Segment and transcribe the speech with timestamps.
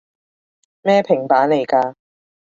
[0.81, 1.93] 咩平板來㗎？